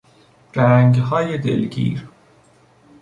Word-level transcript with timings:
رنگهای 0.53 1.37
دلگیر 1.37 2.05